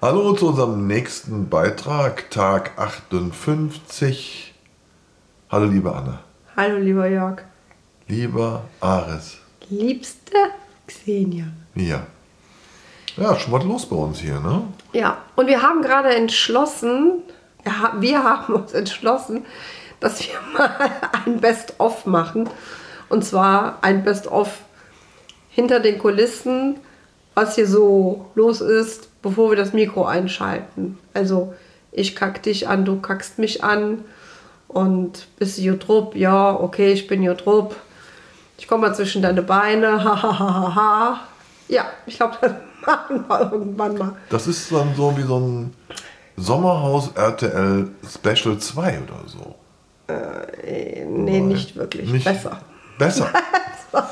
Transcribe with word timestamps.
Hallo 0.00 0.32
zu 0.32 0.48
unserem 0.48 0.86
nächsten 0.86 1.48
Beitrag, 1.48 2.30
Tag 2.30 2.72
58. 2.78 4.54
Hallo 5.50 5.66
liebe 5.66 5.92
Anne. 5.94 6.20
Hallo, 6.56 6.78
lieber 6.78 7.06
Jörg. 7.08 7.42
Lieber 8.06 8.64
Ares. 8.80 9.38
Liebste 9.70 10.36
Xenia. 10.86 11.46
Ja. 11.74 12.06
Ja, 13.16 13.36
schon 13.38 13.52
was 13.52 13.64
los 13.64 13.86
bei 13.86 13.96
uns 13.96 14.20
hier, 14.20 14.38
ne? 14.40 14.62
Ja, 14.92 15.18
und 15.34 15.48
wir 15.48 15.62
haben 15.62 15.82
gerade 15.82 16.14
entschlossen, 16.14 17.22
wir 17.64 17.82
ha- 17.82 17.94
wir 17.98 18.22
haben 18.22 18.54
uns 18.54 18.72
entschlossen, 18.74 19.44
dass 19.98 20.20
wir 20.20 20.34
mal 20.56 20.70
ein 21.24 21.40
Best-of 21.40 22.06
machen. 22.06 22.48
Und 23.08 23.24
zwar 23.24 23.78
ein 23.82 24.04
Best-of 24.04 24.58
hinter 25.50 25.80
den 25.80 25.98
Kulissen, 25.98 26.78
was 27.34 27.56
hier 27.56 27.66
so 27.66 28.30
los 28.36 28.60
ist, 28.60 29.07
bevor 29.22 29.50
wir 29.50 29.56
das 29.56 29.72
Mikro 29.72 30.04
einschalten. 30.04 30.98
Also 31.14 31.54
ich 31.92 32.14
kack 32.16 32.42
dich 32.42 32.68
an, 32.68 32.84
du 32.84 33.00
kackst 33.00 33.38
mich 33.38 33.64
an 33.64 34.04
und 34.68 35.26
bist 35.38 35.58
du 35.58 35.62
Jotrup? 35.62 36.14
Ja, 36.16 36.54
okay, 36.54 36.92
ich 36.92 37.06
bin 37.06 37.22
Jotrup. 37.22 37.76
Ich 38.58 38.66
komme 38.68 38.88
mal 38.88 38.94
zwischen 38.94 39.22
deine 39.22 39.42
Beine, 39.42 40.02
ha 40.04 40.22
ha 40.22 40.38
ha 40.38 40.54
ha 40.54 40.74
ha. 40.74 41.20
Ja, 41.68 41.84
ich 42.06 42.16
glaube, 42.16 42.36
das 42.40 42.52
machen 42.86 43.24
wir 43.28 43.52
irgendwann 43.52 43.96
mal. 43.98 44.12
Das 44.30 44.46
ist 44.46 44.70
dann 44.72 44.94
so 44.96 45.16
wie 45.16 45.22
so 45.22 45.38
ein 45.38 45.74
Sommerhaus 46.36 47.10
RTL 47.14 47.88
Special 48.08 48.58
2 48.58 49.00
oder 49.00 49.26
so. 49.26 49.54
Nee, 51.06 51.40
nicht 51.40 51.76
wirklich. 51.76 52.10
Nicht- 52.10 52.24
Besser. 52.24 52.60
Besser. 52.98 53.28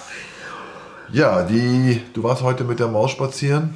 ja, 1.13 1.43
die, 1.43 2.03
du 2.13 2.23
warst 2.23 2.43
heute 2.43 2.65
mit 2.65 2.79
der 2.81 2.89
Maus 2.89 3.11
spazieren. 3.13 3.75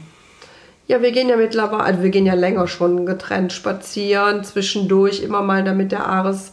Ja, 0.90 1.00
wir 1.02 1.12
gehen 1.12 1.28
ja 1.28 1.36
mittlerweile, 1.36 1.84
also 1.84 2.02
wir 2.02 2.10
gehen 2.10 2.26
ja 2.26 2.34
länger 2.34 2.66
schon 2.66 3.06
getrennt 3.06 3.52
spazieren, 3.52 4.42
zwischendurch 4.42 5.22
immer 5.22 5.40
mal, 5.40 5.62
damit 5.62 5.92
der 5.92 6.04
Ares 6.04 6.52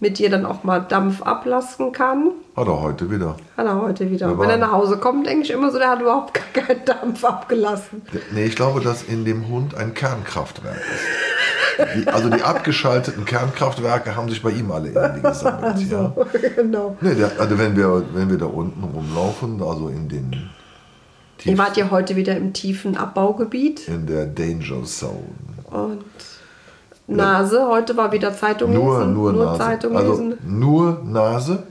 mit 0.00 0.18
ihr 0.18 0.28
dann 0.28 0.44
auch 0.44 0.64
mal 0.64 0.80
Dampf 0.80 1.22
ablassen 1.22 1.92
kann. 1.92 2.32
Hat 2.56 2.66
er 2.66 2.80
heute 2.80 3.12
wieder. 3.12 3.36
Hat 3.56 3.66
er 3.66 3.80
heute 3.80 4.10
wieder. 4.10 4.26
Wir 4.26 4.40
Wenn 4.40 4.50
er 4.50 4.56
nach 4.56 4.72
Hause 4.72 4.96
kommt, 4.96 5.28
denke 5.28 5.44
ich 5.44 5.52
immer 5.52 5.70
so, 5.70 5.78
der 5.78 5.90
hat 5.90 6.00
überhaupt 6.00 6.34
gar 6.34 6.64
keinen 6.64 6.84
Dampf 6.84 7.24
abgelassen. 7.24 8.02
Nee, 8.32 8.46
ich 8.46 8.56
glaube, 8.56 8.80
dass 8.80 9.04
in 9.04 9.24
dem 9.24 9.46
Hund 9.46 9.76
ein 9.76 9.94
Kernkraftwerk 9.94 10.74
ist. 10.74 11.96
Die, 11.96 12.08
also 12.08 12.28
die 12.28 12.42
abgeschalteten 12.42 13.24
Kernkraftwerke 13.24 14.16
haben 14.16 14.28
sich 14.28 14.42
bei 14.42 14.50
ihm 14.50 14.72
alle 14.72 14.88
irgendwie 14.88 15.20
gesammelt. 15.20 15.76
Ja. 15.88 16.12
genau. 16.56 16.96
Nee, 17.00 17.14
der, 17.14 17.30
also 17.38 17.56
wenn 17.56 17.76
wir, 17.76 18.02
wenn 18.14 18.28
wir 18.30 18.38
da 18.38 18.46
unten 18.46 18.82
rumlaufen, 18.82 19.62
also 19.62 19.86
in 19.86 20.08
den 20.08 20.50
Ihr 21.44 21.52
tief, 21.52 21.58
wart 21.58 21.76
ja 21.76 21.90
heute 21.90 22.16
wieder 22.16 22.36
im 22.36 22.52
tiefen 22.52 22.96
Abbaugebiet 22.96 23.88
in 23.88 24.06
der 24.06 24.26
Danger 24.26 24.84
Zone. 24.84 25.24
und 25.70 26.04
Nase, 27.06 27.66
heute 27.66 27.96
war 27.96 28.12
wieder 28.12 28.32
Zeitung 28.36 28.72
Nur, 28.72 28.98
lesen. 29.00 29.14
nur, 29.14 29.32
Nase. 29.32 29.58
Zeitung 29.58 29.96
also 29.96 30.10
lesen. 30.12 30.38
nur 30.46 31.02
Nase. 31.04 31.62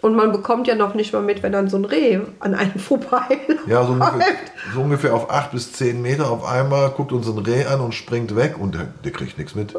Und 0.00 0.16
man 0.16 0.32
bekommt 0.32 0.66
ja 0.66 0.74
noch 0.74 0.94
nicht 0.94 1.12
mal 1.12 1.22
mit, 1.22 1.42
wenn 1.42 1.52
dann 1.52 1.68
so 1.68 1.76
ein 1.78 1.84
Reh 1.84 2.20
an 2.40 2.54
einem 2.54 2.74
vorbei 2.78 3.38
Ja, 3.66 3.84
so 3.86 3.92
ungefähr, 3.92 4.24
so 4.74 4.80
ungefähr 4.80 5.14
auf 5.14 5.30
8 5.30 5.52
bis 5.52 5.72
10 5.72 6.00
Meter 6.00 6.30
auf 6.30 6.44
einmal 6.44 6.90
guckt 6.90 7.12
uns 7.12 7.26
ein 7.26 7.38
Reh 7.38 7.64
an 7.64 7.80
und 7.80 7.94
springt 7.94 8.36
weg 8.36 8.56
und 8.58 8.74
der, 8.74 8.88
der 9.02 9.12
kriegt 9.12 9.38
nichts 9.38 9.54
mit. 9.54 9.74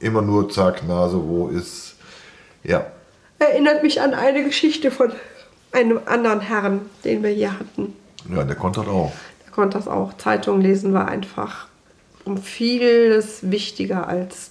Immer 0.00 0.22
nur 0.22 0.48
zack, 0.50 0.86
Nase, 0.86 1.20
wo 1.22 1.48
ist. 1.48 1.96
Ja. 2.64 2.86
Erinnert 3.38 3.82
mich 3.82 4.00
an 4.00 4.14
eine 4.14 4.42
Geschichte 4.44 4.90
von 4.90 5.12
einem 5.72 6.00
anderen 6.06 6.40
Herrn, 6.40 6.80
den 7.04 7.22
wir 7.22 7.30
hier 7.30 7.52
hatten. 7.52 7.94
Ja, 8.34 8.44
der 8.44 8.56
konnte 8.56 8.80
das 8.80 8.88
auch. 8.88 9.12
Der 9.44 9.52
konnte 9.52 9.78
das 9.78 9.88
auch. 9.88 10.16
Zeitung 10.16 10.60
lesen 10.60 10.92
war 10.92 11.08
einfach 11.08 11.66
um 12.24 12.36
vieles 12.38 13.50
wichtiger 13.50 14.06
als 14.08 14.50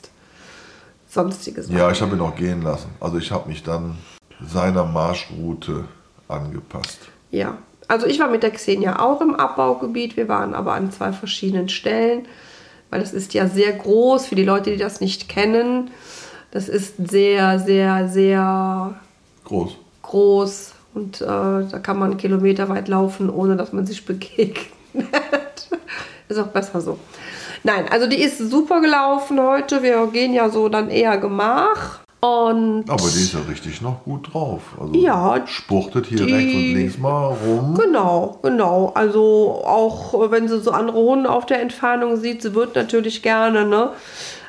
sonstige 1.07 1.63
Sachen. 1.63 1.77
Ja, 1.77 1.91
ich 1.91 2.01
habe 2.01 2.15
ihn 2.15 2.21
auch 2.21 2.35
gehen 2.35 2.61
lassen. 2.61 2.89
Also 2.99 3.17
ich 3.17 3.31
habe 3.31 3.47
mich 3.49 3.63
dann 3.63 3.97
seiner 4.41 4.85
Marschroute 4.85 5.85
angepasst. 6.27 6.99
Ja. 7.31 7.57
Also 7.87 8.05
ich 8.05 8.19
war 8.19 8.29
mit 8.29 8.43
der 8.43 8.51
Xenia 8.51 8.99
auch 8.99 9.21
im 9.21 9.35
Abbaugebiet. 9.35 10.17
Wir 10.17 10.27
waren 10.27 10.53
aber 10.53 10.73
an 10.73 10.91
zwei 10.91 11.13
verschiedenen 11.13 11.69
Stellen, 11.69 12.27
weil 12.89 13.01
es 13.01 13.13
ist 13.13 13.33
ja 13.33 13.47
sehr 13.47 13.71
groß 13.73 14.25
für 14.27 14.35
die 14.35 14.43
Leute, 14.43 14.71
die 14.71 14.77
das 14.77 14.99
nicht 14.99 15.29
kennen. 15.29 15.91
Das 16.51 16.67
ist 16.67 16.95
sehr, 17.09 17.59
sehr, 17.59 18.09
sehr 18.09 18.95
Groß. 19.45 19.77
groß 20.01 20.73
und 20.97 21.21
äh, 21.21 21.25
da 21.25 21.79
kann 21.81 21.99
man 21.99 22.17
kilometerweit 22.17 22.87
laufen, 22.87 23.29
ohne 23.29 23.55
dass 23.55 23.71
man 23.73 23.85
sich 23.85 24.03
begegnet. 24.05 24.67
ist 26.29 26.39
auch 26.39 26.47
besser 26.47 26.81
so. 26.81 26.97
Nein, 27.63 27.85
also 27.89 28.07
die 28.07 28.21
ist 28.21 28.37
super 28.37 28.81
gelaufen 28.81 29.39
heute. 29.41 29.83
Wir 29.83 30.07
gehen 30.07 30.33
ja 30.33 30.49
so 30.49 30.69
dann 30.69 30.89
eher 30.89 31.17
Gemach. 31.17 31.99
Und 32.19 32.89
Aber 32.89 32.97
die 33.03 33.21
ist 33.21 33.33
ja 33.33 33.41
richtig 33.47 33.81
noch 33.83 34.03
gut 34.03 34.33
drauf. 34.33 34.61
Also 34.79 34.93
Ja, 34.95 35.45
Spuchtet 35.45 36.07
hier 36.07 36.17
die- 36.25 36.33
rechts 36.33 36.53
und 36.55 36.73
links 36.73 36.97
mal 36.97 37.27
rum. 37.27 37.75
Genau, 37.79 38.39
genau. 38.41 38.91
Also 38.95 39.61
auch 39.63 40.31
wenn 40.31 40.47
sie 40.47 40.59
so 40.59 40.71
andere 40.71 40.97
Hunde 40.97 41.29
auf 41.29 41.45
der 41.45 41.61
Entfernung 41.61 42.17
sieht, 42.17 42.41
sie 42.41 42.55
wird 42.55 42.75
natürlich 42.75 43.21
gerne, 43.21 43.65
ne? 43.65 43.91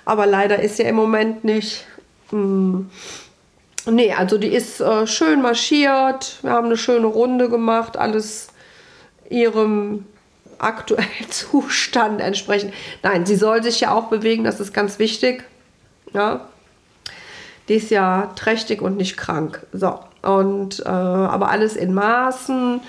Aber 0.06 0.24
leider 0.24 0.62
ist 0.62 0.78
ja 0.78 0.86
im 0.86 0.96
Moment 0.96 1.44
nicht. 1.44 1.84
Mh, 2.30 2.84
nee, 3.86 4.12
also 4.12 4.38
die 4.38 4.48
ist 4.48 4.80
äh, 4.80 5.06
schön 5.06 5.42
marschiert. 5.42 6.38
Wir 6.42 6.50
haben 6.50 6.66
eine 6.66 6.76
schöne 6.76 7.06
Runde 7.06 7.48
gemacht, 7.48 7.96
alles 7.96 8.48
ihrem 9.30 10.06
aktuellen 10.58 11.08
Zustand 11.30 12.20
entsprechend. 12.20 12.74
Nein, 13.02 13.26
sie 13.26 13.36
soll 13.36 13.62
sich 13.62 13.80
ja 13.80 13.92
auch 13.92 14.08
bewegen, 14.08 14.44
das 14.44 14.60
ist 14.60 14.72
ganz 14.72 14.98
wichtig. 14.98 15.44
Ja, 16.12 16.40
die 17.68 17.74
ist 17.74 17.90
ja 17.90 18.32
trächtig 18.34 18.80
und 18.80 18.96
nicht 18.96 19.16
krank. 19.16 19.66
So. 19.72 19.98
Und 20.22 20.80
äh, 20.80 20.88
aber 20.88 21.50
alles 21.50 21.76
in 21.76 21.94
Maßen. 21.94 22.80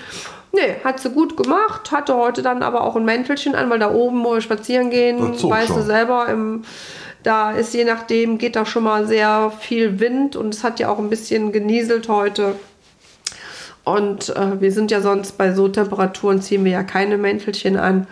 Nee, 0.52 0.76
hat 0.82 0.98
sie 0.98 1.10
gut 1.10 1.36
gemacht. 1.36 1.92
Hatte 1.92 2.16
heute 2.16 2.42
dann 2.42 2.62
aber 2.62 2.82
auch 2.82 2.96
ein 2.96 3.04
Mäntelchen 3.04 3.54
an, 3.54 3.70
weil 3.70 3.78
da 3.78 3.92
oben, 3.92 4.24
wo 4.24 4.34
wir 4.34 4.40
spazieren 4.40 4.90
gehen, 4.90 5.20
weißt 5.20 5.70
du 5.70 5.74
schon. 5.74 5.86
selber, 5.86 6.28
im, 6.28 6.64
da 7.22 7.52
ist 7.52 7.74
je 7.74 7.84
nachdem, 7.84 8.38
geht 8.38 8.56
da 8.56 8.64
schon 8.64 8.84
mal 8.84 9.06
sehr 9.06 9.52
viel 9.58 10.00
Wind 10.00 10.36
und 10.36 10.54
es 10.54 10.64
hat 10.64 10.80
ja 10.80 10.88
auch 10.88 10.98
ein 10.98 11.10
bisschen 11.10 11.52
genieselt 11.52 12.08
heute. 12.08 12.56
Und 13.84 14.28
äh, 14.36 14.60
wir 14.60 14.72
sind 14.72 14.90
ja 14.90 15.00
sonst 15.00 15.36
bei 15.38 15.52
so 15.54 15.68
Temperaturen 15.68 16.42
ziehen 16.42 16.64
wir 16.64 16.72
ja 16.72 16.82
keine 16.82 17.16
Mäntelchen 17.18 17.76
an. 17.76 18.06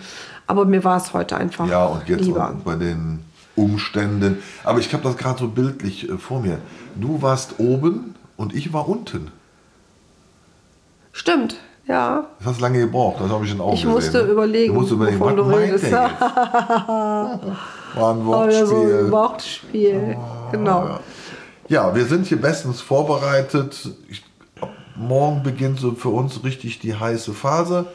Aber 0.47 0.65
mir 0.65 0.83
war 0.83 0.97
es 0.97 1.13
heute 1.13 1.37
einfach 1.37 1.69
Ja, 1.69 1.85
und 1.87 2.09
jetzt 2.09 2.25
lieber. 2.25 2.49
auch 2.49 2.55
bei 2.65 2.75
den 2.75 3.21
Umständen. 3.55 4.43
Aber 4.65 4.79
ich 4.81 4.93
habe 4.95 5.03
das 5.03 5.17
gerade 5.17 5.39
so 5.39 5.49
bildlich 5.49 6.09
äh, 6.09 6.17
vor 6.17 6.41
mir. 6.41 6.59
Du 6.97 7.21
warst 7.23 7.59
oben 7.59 8.15
und 8.37 8.55
ich 8.55 8.73
war 8.73 8.89
unten. 8.89 9.31
Stimmt, 11.13 11.57
ja. 11.89 12.27
Das 12.39 12.47
hast 12.49 12.59
du 12.59 12.63
lange 12.63 12.79
gebraucht, 12.81 13.17
das 13.21 13.31
habe 13.31 13.45
ich 13.45 13.51
dann 13.51 13.61
auch 13.61 13.73
Ich 13.73 13.81
gesehen. 13.83 13.91
musste 13.95 14.19
ne? 14.25 14.31
überlegen, 14.33 14.75
Du 14.75 14.81
musst 14.81 14.93
überlegen, 14.93 15.21
was 15.21 15.31
wovon 15.33 15.37
du 15.37 15.45
meint 15.45 15.73
redest. 15.73 15.91
War 15.93 17.41
ein 17.41 17.41
so 17.95 18.11
ein 18.13 18.27
Wortspiel. 18.27 19.11
Wortspiel. 19.11 20.17
genau. 20.53 20.85
Ja. 20.87 21.01
Ja, 21.69 21.95
wir 21.95 22.05
sind 22.07 22.27
hier 22.27 22.41
bestens 22.41 22.81
vorbereitet. 22.81 23.91
Ich, 24.09 24.25
morgen 24.97 25.43
beginnt 25.43 25.79
so 25.79 25.93
für 25.93 26.09
uns 26.09 26.43
richtig 26.45 26.79
die 26.79 26.95
heiße 26.95 27.33
Phase. 27.35 27.87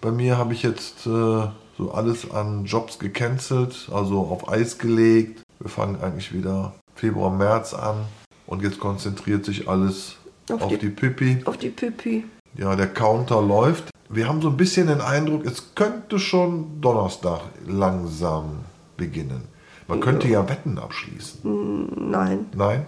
Bei 0.00 0.12
mir 0.12 0.38
habe 0.38 0.52
ich 0.54 0.62
jetzt 0.62 1.06
äh, 1.06 1.10
so 1.10 1.90
alles 1.92 2.30
an 2.30 2.64
Jobs 2.64 2.98
gecancelt, 3.00 3.88
also 3.92 4.20
auf 4.20 4.48
Eis 4.48 4.78
gelegt. 4.78 5.42
Wir 5.58 5.68
fangen 5.70 6.00
eigentlich 6.00 6.32
wieder 6.32 6.74
Februar, 6.94 7.30
März 7.30 7.74
an 7.74 8.04
und 8.46 8.62
jetzt 8.62 8.78
konzentriert 8.78 9.44
sich 9.44 9.68
alles 9.68 10.14
auf, 10.52 10.62
Auf 10.62 10.68
die, 10.68 10.78
die- 10.78 10.90
Pipi. 10.90 11.42
Auf 11.44 11.56
die 11.56 11.70
Pipi. 11.70 12.24
Ja, 12.58 12.74
der 12.76 12.88
Counter 12.88 13.40
läuft. 13.40 13.84
Wir 14.10 14.28
haben 14.28 14.42
so 14.42 14.48
ein 14.48 14.56
bisschen 14.56 14.88
den 14.88 15.00
Eindruck, 15.00 15.44
es 15.46 15.74
könnte 15.74 16.18
schon 16.18 16.80
Donnerstag 16.80 17.40
langsam 17.66 18.64
beginnen. 18.96 19.44
Man 19.86 20.00
könnte 20.00 20.28
ja 20.28 20.46
Wetten 20.48 20.78
abschließen. 20.78 22.10
Nein, 22.10 22.46
Nein? 22.54 22.84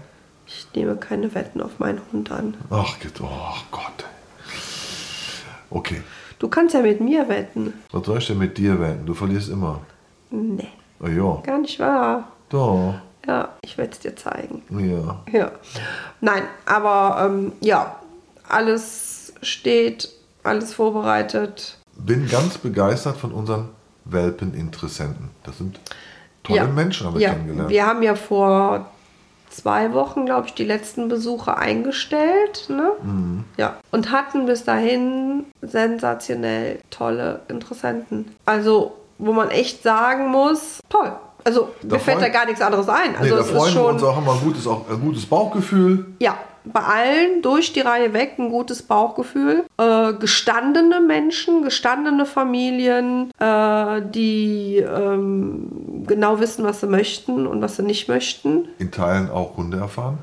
ich 0.46 0.66
nehme 0.74 0.96
keine 0.96 1.34
Wetten 1.34 1.62
auf 1.62 1.78
meinen 1.78 2.00
Hund 2.12 2.30
an. 2.30 2.54
Ach, 2.70 2.96
oh 3.22 3.54
Gott. 3.70 4.04
Okay, 5.70 6.02
Du 6.40 6.48
kannst 6.48 6.74
ja 6.74 6.80
mit 6.80 7.00
mir 7.02 7.28
wetten. 7.28 7.74
was 7.92 8.06
soll 8.06 8.16
ich 8.18 8.26
denn 8.26 8.38
mit 8.38 8.56
dir 8.58 8.80
wetten? 8.80 9.04
Du 9.06 9.12
verlierst 9.14 9.50
immer. 9.50 9.80
Nee, 10.30 10.68
Oh 10.98 11.06
ja, 11.06 11.40
gar 11.42 11.58
nicht 11.58 11.78
wahr. 11.78 12.32
doch, 12.48 12.94
Ja, 13.26 13.50
ich 13.62 13.76
werde 13.78 13.92
es 13.92 13.98
dir 14.00 14.16
zeigen. 14.16 14.62
ja. 14.70 15.22
Ja. 15.30 15.52
Nein, 16.22 16.42
aber 16.66 17.26
ähm, 17.26 17.52
ja, 17.60 17.96
alles 18.48 19.19
steht, 19.42 20.10
alles 20.42 20.72
vorbereitet. 20.72 21.76
Bin 21.96 22.28
ganz 22.28 22.58
begeistert 22.58 23.16
von 23.16 23.32
unseren 23.32 23.68
Welpeninteressenten. 24.04 25.30
Das 25.44 25.58
sind 25.58 25.80
tolle 26.42 26.58
ja. 26.58 26.66
Menschen, 26.66 27.06
haben 27.06 27.14
wir 27.14 27.20
ja. 27.20 27.32
kennengelernt. 27.32 27.70
Wir 27.70 27.86
haben 27.86 28.02
ja 28.02 28.14
vor 28.14 28.90
zwei 29.50 29.92
Wochen, 29.92 30.24
glaube 30.24 30.46
ich, 30.46 30.54
die 30.54 30.64
letzten 30.64 31.08
Besuche 31.08 31.56
eingestellt. 31.56 32.66
Ne? 32.68 32.92
Mhm. 33.02 33.44
Ja. 33.56 33.76
Und 33.90 34.10
hatten 34.10 34.46
bis 34.46 34.64
dahin 34.64 35.44
sensationell 35.60 36.80
tolle 36.90 37.40
Interessenten. 37.48 38.34
Also 38.46 38.96
wo 39.20 39.32
man 39.32 39.50
echt 39.50 39.82
sagen 39.82 40.30
muss, 40.30 40.80
toll. 40.88 41.12
Also 41.44 41.68
Da 41.82 41.96
mir 41.96 42.00
fällt 42.00 42.20
da 42.22 42.28
gar 42.28 42.46
nichts 42.46 42.60
anderes 42.60 42.88
ein. 42.88 43.12
Nee, 43.12 43.16
Also 43.18 43.34
da 43.36 43.40
es 43.40 43.46
ist 43.48 43.52
freuen 43.56 43.74
wir 43.74 43.80
schon, 43.80 43.94
uns 43.94 44.02
auch 44.02 44.18
immer 44.18 44.32
ein 44.32 44.40
gutes, 44.40 44.66
auch 44.66 44.88
ein 44.90 45.00
gutes 45.00 45.26
Bauchgefühl. 45.26 46.06
ja, 46.20 46.36
bei 46.64 46.80
allen 46.80 47.40
durch 47.40 47.72
die 47.72 47.80
Reihe 47.80 48.12
weg 48.12 48.34
ein 48.38 48.50
gutes 48.50 48.82
Bauchgefühl. 48.82 49.64
Äh, 49.78 50.12
gestandene 50.14 51.00
Menschen, 51.00 51.62
gestandene 51.62 52.26
Familien, 52.26 53.30
äh, 53.38 54.02
die 54.14 54.76
ähm, 54.76 56.04
genau 56.06 56.38
wissen, 56.38 56.62
was 56.64 56.80
sie 56.80 56.86
möchten 56.86 57.46
und 57.46 57.62
was 57.62 57.76
sie 57.76 57.82
nicht 57.82 58.08
möchten. 58.08 58.68
In 58.78 58.90
Teilen 58.90 59.30
auch 59.30 59.56
Hunde 59.56 59.78
erfahren. 59.78 60.18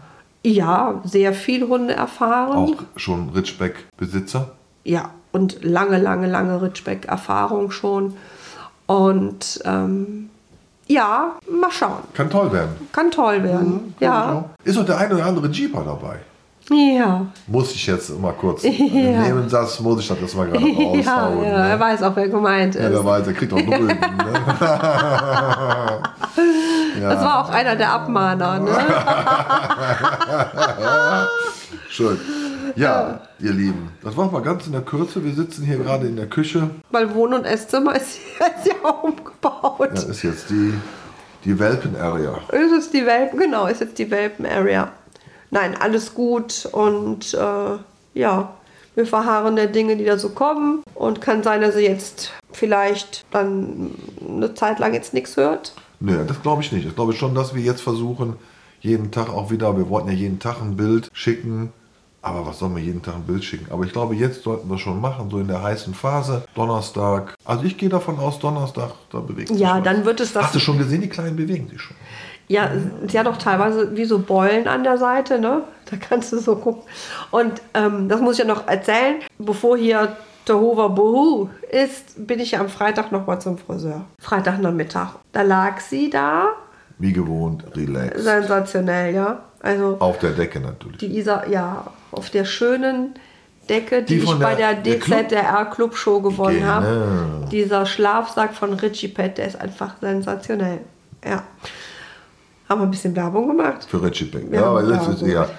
Ja, 0.45 1.01
sehr 1.03 1.33
viel 1.33 1.67
Hunde 1.67 1.93
erfahren. 1.95 2.55
Auch 2.55 2.83
schon 2.95 3.29
Ritschbeck-Besitzer. 3.29 4.51
Ja, 4.83 5.09
und 5.31 5.63
lange, 5.63 5.97
lange, 5.99 6.27
lange 6.27 6.61
Ritschbeck-Erfahrung 6.61 7.71
schon. 7.71 8.13
Und 8.85 9.59
ähm, 9.65 10.29
ja, 10.87 11.33
mal 11.49 11.71
schauen. 11.71 12.03
Kann 12.13 12.29
toll 12.29 12.51
werden. 12.51 12.87
Kann 12.91 13.11
toll 13.11 13.43
werden. 13.43 13.93
Ja. 13.99 14.45
Ist 14.63 14.77
doch 14.77 14.85
der 14.85 14.97
ein 14.97 15.11
oder 15.11 15.25
andere 15.25 15.47
Jeeper 15.47 15.83
dabei. 15.83 16.19
Ja. 16.69 17.25
Muss 17.47 17.71
ich 17.73 17.87
jetzt 17.87 18.09
mal 18.19 18.33
kurz. 18.33 18.63
Ja. 18.67 18.69
Im 18.69 19.21
Nebensatz 19.23 19.79
muss 19.79 20.01
ich 20.01 20.07
das 20.07 20.19
jetzt 20.19 20.35
mal 20.35 20.47
gerade 20.47 20.67
Ja, 20.69 20.83
raushauen. 20.85 21.43
ja, 21.43 21.49
er 21.67 21.75
ne? 21.75 21.79
weiß 21.79 22.03
auch, 22.03 22.15
wer 22.15 22.27
gemeint 22.29 22.75
ja, 22.75 22.81
ist. 22.87 22.91
wer 22.91 23.05
weiß, 23.05 23.27
er 23.27 23.33
kriegt 23.33 23.53
auch 23.53 23.57
Nubbeln. 23.57 23.87
ne? 23.87 23.95
Das 26.99 27.21
war 27.23 27.43
auch 27.45 27.49
einer 27.49 27.75
der 27.75 27.91
Abmahner, 27.91 28.59
ne? 28.59 28.71
Schön. 31.89 32.19
Ja, 32.77 33.21
ihr 33.39 33.53
Lieben, 33.53 33.89
das 34.03 34.15
war 34.15 34.31
mal 34.31 34.43
ganz 34.43 34.67
in 34.67 34.71
der 34.71 34.83
Kürze. 34.83 35.25
Wir 35.25 35.33
sitzen 35.33 35.65
hier 35.65 35.77
gerade 35.77 36.05
in 36.05 36.15
der 36.15 36.27
Küche. 36.27 36.69
Weil 36.91 37.11
Wohn- 37.15 37.33
und 37.33 37.43
Esszimmer 37.43 37.95
ist 37.95 38.19
jetzt 38.39 38.67
ja 38.67 38.89
umgebaut. 38.91 39.89
Das 39.93 40.03
ist 40.03 40.21
jetzt 40.21 40.51
die, 40.51 40.75
die 41.43 41.57
Welpen-Area. 41.57 42.37
Ist 42.51 42.71
es 42.71 42.91
die 42.91 43.03
Welpen? 43.03 43.39
Genau, 43.39 43.65
ist 43.65 43.81
jetzt 43.81 43.97
die 43.97 44.11
Welpen-Area. 44.11 44.91
Nein, 45.49 45.75
alles 45.79 46.13
gut 46.13 46.69
und 46.71 47.33
äh, 47.33 47.77
ja, 48.13 48.53
wir 48.93 49.05
verharren 49.07 49.55
der 49.55 49.67
Dinge, 49.67 49.97
die 49.97 50.05
da 50.05 50.19
so 50.19 50.29
kommen. 50.29 50.83
Und 50.93 51.19
kann 51.19 51.41
sein, 51.41 51.61
dass 51.61 51.73
sie 51.73 51.83
jetzt 51.83 52.31
vielleicht 52.51 53.25
dann 53.31 53.95
eine 54.23 54.53
Zeit 54.53 54.77
lang 54.77 54.93
jetzt 54.93 55.15
nichts 55.15 55.35
hört. 55.35 55.73
Nö, 55.99 56.23
das 56.27 56.43
glaube 56.43 56.61
ich 56.61 56.71
nicht. 56.71 56.85
Ich 56.85 56.93
glaube 56.93 57.13
schon, 57.13 57.33
dass 57.33 57.55
wir 57.55 57.63
jetzt 57.63 57.81
versuchen, 57.81 58.35
jeden 58.81 59.09
Tag 59.09 59.29
auch 59.29 59.49
wieder, 59.49 59.75
wir 59.75 59.89
wollten 59.89 60.09
ja 60.09 60.13
jeden 60.13 60.37
Tag 60.37 60.61
ein 60.61 60.75
Bild 60.75 61.09
schicken. 61.11 61.73
Aber 62.27 62.45
was 62.45 62.59
sollen 62.59 62.75
wir 62.75 62.83
jeden 62.83 63.01
Tag 63.01 63.15
ein 63.15 63.23
Bild 63.23 63.43
schicken? 63.43 63.67
Aber 63.71 63.83
ich 63.85 63.93
glaube, 63.93 64.15
jetzt 64.15 64.43
sollten 64.43 64.69
wir 64.69 64.77
schon 64.77 64.99
machen, 64.99 65.29
so 65.29 65.39
in 65.39 65.47
der 65.47 65.61
heißen 65.63 65.93
Phase. 65.93 66.43
Donnerstag. 66.55 67.35
Also 67.45 67.63
ich 67.63 67.77
gehe 67.77 67.89
davon 67.89 68.19
aus, 68.19 68.39
Donnerstag, 68.39 68.91
da 69.11 69.19
bewegt 69.19 69.49
sich 69.49 69.59
Ja, 69.59 69.77
was. 69.77 69.83
dann 69.83 70.05
wird 70.05 70.19
es 70.19 70.33
das. 70.33 70.45
Hast 70.45 70.55
du 70.55 70.59
schon 70.59 70.77
gesehen, 70.77 71.01
die 71.01 71.09
Kleinen 71.09 71.35
bewegen 71.35 71.67
sich 71.69 71.81
schon. 71.81 71.95
Ja, 72.49 72.69
sie 73.07 73.19
hat 73.19 73.27
auch 73.27 73.37
teilweise 73.37 73.95
wie 73.97 74.05
so 74.05 74.19
Beulen 74.19 74.67
an 74.67 74.83
der 74.83 74.97
Seite, 74.97 75.39
ne? 75.39 75.63
Da 75.89 75.97
kannst 75.97 76.31
du 76.31 76.39
so 76.39 76.55
gucken. 76.55 76.83
Und 77.31 77.61
ähm, 77.73 78.07
das 78.09 78.21
muss 78.21 78.33
ich 78.39 78.39
ja 78.39 78.45
noch 78.53 78.67
erzählen. 78.67 79.15
Bevor 79.37 79.77
hier 79.77 80.15
Tohuwa 80.45 80.87
Bohu 80.87 81.49
ist, 81.71 82.25
bin 82.25 82.39
ich 82.39 82.51
ja 82.51 82.61
am 82.61 82.69
Freitag 82.69 83.11
nochmal 83.11 83.41
zum 83.41 83.57
Friseur. 83.57 84.05
Freitagnachmittag. 84.19 85.09
Da 85.33 85.41
lag 85.41 85.79
sie 85.81 86.09
da. 86.09 86.47
Wie 86.99 87.11
gewohnt, 87.11 87.65
relax. 87.75 88.23
Sensationell, 88.23 89.13
ja. 89.13 89.39
Also 89.59 89.97
Auf 89.99 90.19
der 90.19 90.31
Decke 90.31 90.59
natürlich. 90.61 90.97
die 90.97 91.17
Isa, 91.17 91.45
ja, 91.47 91.85
auf 92.11 92.29
der 92.29 92.45
schönen 92.45 93.15
Decke, 93.69 94.01
die, 94.03 94.17
Die 94.19 94.23
ich 94.23 94.39
bei 94.39 94.55
der- 94.55 94.75
der 94.75 95.23
der 95.23 95.65
Club- 95.65 95.95
Show 95.97 96.21
gewonnen 96.21 96.59
Genau. 96.59 96.67
habe. 96.67 97.47
Dieser 97.51 97.85
Schlafsack 97.85 98.53
von 98.53 98.73
Richie 98.73 99.09
Pett, 99.09 99.37
der 99.37 99.47
ist 99.47 99.59
einfach 99.59 99.95
sensationell. 99.99 100.79
Ja. 101.25 101.43
Haben 102.69 102.81
wir 102.81 102.87
ein 102.87 102.91
bisschen 102.91 103.15
Werbung 103.15 103.47
gemacht. 103.49 103.85
Für 103.89 104.01
Richie 104.01 104.25
Beck. 104.25 104.45
Ja, 104.51 104.61
Ja, 104.61 104.65
aber 104.67 104.83
das 104.83 105.07
ja, 105.07 105.13
ist 105.13 105.21
eher. 105.21 105.49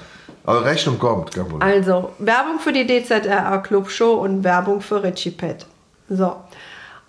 Aber 0.44 0.64
Rechnung 0.64 0.98
kommt, 0.98 1.30
kein 1.34 1.46
Problem. 1.46 1.60
Also, 1.62 2.10
Werbung 2.18 2.58
für 2.58 2.72
die 2.72 2.86
DZR 2.86 3.58
Club 3.62 3.90
Show 3.90 4.14
und 4.14 4.42
Werbung 4.44 4.80
für 4.80 5.02
Richie 5.02 5.30
Pett. 5.30 5.66
So. 6.08 6.36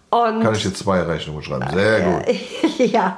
Und 0.10 0.42
Kann 0.42 0.56
ich 0.56 0.64
jetzt 0.66 0.80
zwei 0.80 1.02
Rechnungen 1.04 1.42
schreiben. 1.44 1.66
Sehr 1.74 2.02
gut. 2.02 2.26
ja. 2.92 3.18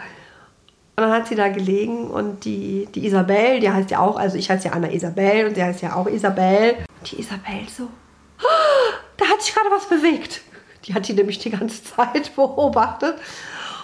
Und 0.96 1.04
dann 1.04 1.12
hat 1.12 1.28
sie 1.28 1.36
da 1.36 1.48
gelegen 1.48 2.12
und 2.12 2.44
die, 2.46 2.88
die 2.94 3.06
Isabel, 3.06 3.60
die 3.60 3.70
heißt 3.72 3.90
ja 3.92 4.00
auch, 4.00 4.18
also 4.18 4.38
ich 4.38 4.50
heiße 4.50 4.68
ja 4.68 4.74
Anna 4.74 4.92
Isabel 4.92 5.48
und 5.48 5.56
sie 5.56 5.64
heißt 5.64 5.82
ja 5.82 5.96
auch 5.96 6.06
Isabel. 6.08 6.76
Die 7.10 7.20
Isabel 7.20 7.62
so, 7.76 7.84
"Ah, 8.40 8.94
da 9.18 9.26
hat 9.26 9.42
sich 9.42 9.54
gerade 9.56 9.70
was 9.72 9.86
bewegt. 9.88 10.42
Die 10.86 10.94
hat 10.94 11.08
die 11.08 11.14
nämlich 11.14 11.40
die 11.40 11.50
ganze 11.50 11.84
Zeit 11.96 12.36
beobachtet. 12.36 13.16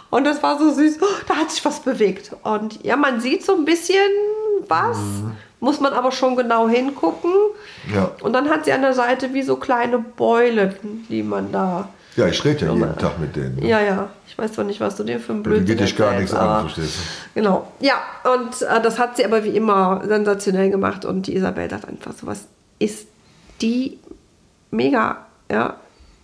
Und 0.09 0.25
das 0.25 0.43
war 0.43 0.57
so 0.59 0.71
süß, 0.73 0.99
"Oh, 1.01 1.05
da 1.27 1.35
hat 1.37 1.51
sich 1.51 1.63
was 1.65 1.79
bewegt. 1.79 2.31
Und 2.43 2.83
ja, 2.83 2.95
man 2.97 3.19
sieht 3.21 3.45
so 3.45 3.55
ein 3.55 3.65
bisschen 3.65 3.95
was, 4.67 4.97
muss 5.59 5.79
man 5.79 5.93
aber 5.93 6.11
schon 6.11 6.35
genau 6.35 6.67
hingucken. 6.67 7.31
Ja. 7.93 8.11
Und 8.21 8.33
dann 8.33 8.49
hat 8.49 8.65
sie 8.65 8.73
an 8.73 8.81
der 8.81 8.93
Seite 8.93 9.33
wie 9.33 9.41
so 9.41 9.55
kleine 9.55 9.97
Beulen, 9.99 11.05
die 11.09 11.23
man 11.23 11.51
da 11.51 11.89
Ja, 12.17 12.27
ich 12.27 12.43
rede 12.43 12.65
ja 12.65 12.73
jeden 12.73 12.97
Tag 12.97 13.19
mit 13.19 13.35
denen. 13.35 13.57
Ne? 13.57 13.69
ja, 13.69 13.79
ja. 13.79 14.09
Ich 14.27 14.35
weiß 14.35 14.53
zwar 14.53 14.65
nicht, 14.65 14.79
was 14.79 14.95
du 14.95 15.03
dir 15.03 15.19
für 15.19 15.33
ein 15.33 15.43
Die 15.43 15.49
Blödsinn 15.49 15.65
geht 15.67 15.79
dich 15.81 15.95
gar 15.95 16.19
nichts 16.19 16.33
an, 16.33 16.61
verstehst 16.61 16.97
Genau. 17.35 17.71
Ja, 17.79 18.01
und 18.33 18.59
äh, 18.63 18.81
das 18.81 18.97
hat 18.97 19.17
sie 19.17 19.23
aber 19.23 19.43
wie 19.43 19.55
immer 19.55 20.01
sensationell 20.03 20.71
gemacht. 20.71 21.05
Und 21.05 21.27
die 21.27 21.35
Isabel 21.35 21.69
sagt 21.69 21.87
einfach, 21.87 22.13
sowas 22.13 22.47
ist 22.79 23.07
die 23.61 23.99
mega, 24.71 25.27
ja, 25.51 25.75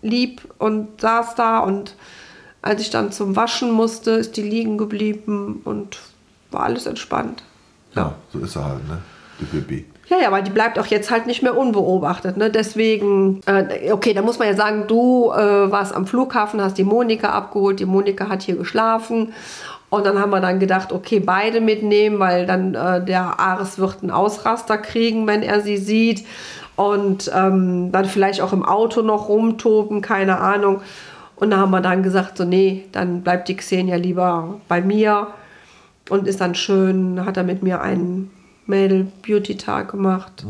lieb 0.02 0.42
und 0.58 1.00
saß 1.00 1.36
da. 1.36 1.60
Und 1.60 1.96
als 2.64 2.82
ich 2.82 2.90
dann 2.90 3.12
zum 3.12 3.36
Waschen 3.36 3.70
musste, 3.70 4.12
ist 4.12 4.36
die 4.36 4.42
liegen 4.42 4.80
geblieben 4.80 5.62
und 5.64 6.00
war 6.50 6.64
alles 6.64 6.88
entspannt. 6.88 7.44
du? 7.94 8.00
Ja, 8.00 8.16
so 8.32 8.40
ist 8.40 8.56
er 8.56 8.66
halt, 8.66 8.88
ne? 8.88 8.98
Die. 9.40 9.86
Ja, 10.10 10.18
ja, 10.22 10.32
weil 10.32 10.44
die 10.44 10.52
bleibt 10.52 10.78
auch 10.78 10.86
jetzt 10.88 11.10
halt 11.10 11.28
nicht 11.28 11.42
mehr 11.44 11.58
unbeobachtet. 11.58 12.38
Ne? 12.38 12.50
Deswegen, 12.50 13.42
äh, 13.46 13.92
okay, 13.92 14.14
da 14.14 14.22
muss 14.22 14.38
man 14.38 14.48
ja 14.48 14.56
sagen, 14.56 14.86
du 14.88 15.32
äh, 15.32 15.72
warst 15.72 15.96
am 15.96 16.06
Flughafen, 16.06 16.62
hast 16.62 16.78
die 16.78 16.84
Monika 16.84 17.30
abgeholt, 17.30 17.80
die 17.80 17.86
Monika 17.86 18.30
hat 18.30 18.44
hier 18.44 18.56
geschlafen. 18.56 19.34
Und 19.90 20.06
dann 20.06 20.20
haben 20.20 20.32
wir 20.32 20.42
dann 20.42 20.60
gedacht, 20.60 20.92
okay, 20.92 21.20
beide 21.20 21.62
mitnehmen, 21.62 22.20
weil 22.20 22.46
dann 22.46 22.76
äh, 22.76 23.04
der 23.04 23.40
Ares 23.40 23.80
wird 23.80 24.02
einen 24.02 24.12
Ausraster 24.12 24.78
kriegen, 24.78 25.26
wenn 25.28 25.42
er 25.42 25.62
sie 25.62 25.78
sieht. 25.78 26.26
Und 26.76 27.32
ähm, 27.34 27.92
dann 27.92 28.06
vielleicht 28.06 28.42
auch 28.42 28.54
im 28.54 28.66
Auto 28.66 29.04
noch 29.04 29.30
rumtoben, 29.30 30.02
keine 30.02 30.40
Ahnung. 30.40 30.82
Und 31.36 31.52
da 31.52 31.58
haben 31.58 31.72
wir 31.72 31.82
dann 31.82 32.04
gesagt, 32.04 32.38
so 32.38 32.44
nee, 32.44 32.86
dann 32.92 33.22
bleibt 33.22 33.48
die 33.48 33.56
Xenia 33.56 33.96
lieber 33.96 34.60
bei 34.68 34.82
mir 34.82 35.28
und 36.10 36.28
ist 36.28 36.42
dann 36.42 36.56
schön, 36.56 37.26
hat 37.26 37.38
er 37.38 37.44
mit 37.44 37.64
mir 37.64 37.82
einen 37.82 38.32
Mädel-Beauty-Tag 38.68 39.92
gemacht. 39.92 40.46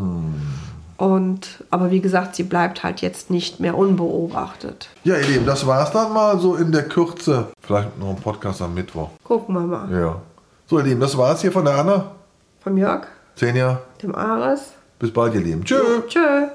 Und, 0.97 1.63
aber 1.69 1.91
wie 1.91 1.99
gesagt, 2.01 2.35
sie 2.35 2.43
bleibt 2.43 2.83
halt 2.83 3.01
jetzt 3.01 3.29
nicht 3.29 3.59
mehr 3.59 3.77
unbeobachtet. 3.77 4.89
Ja, 5.03 5.17
ihr 5.17 5.27
Lieben, 5.27 5.45
das 5.45 5.65
war's 5.67 5.91
dann 5.91 6.13
mal 6.13 6.39
so 6.39 6.55
in 6.55 6.71
der 6.71 6.87
Kürze. 6.87 7.47
Vielleicht 7.61 7.99
noch 7.99 8.09
ein 8.09 8.15
Podcast 8.17 8.61
am 8.61 8.73
Mittwoch. 8.73 9.09
Gucken 9.23 9.55
wir 9.55 9.61
mal. 9.61 9.91
Ja. 9.91 10.21
So, 10.67 10.77
ihr 10.79 10.85
Lieben, 10.85 10.99
das 11.01 11.17
war's 11.17 11.41
hier 11.41 11.51
von 11.51 11.65
der 11.65 11.75
Anna. 11.75 12.11
Vom 12.61 12.77
Jörg, 12.77 13.07
Zehn 13.35 13.55
Jahre. 13.55 13.81
dem 14.01 14.15
Ares. 14.15 14.71
Bis 14.99 15.11
bald, 15.11 15.33
ihr 15.33 15.41
Lieben. 15.41 15.63
Tschö. 15.65 16.03
Tschö. 16.07 16.47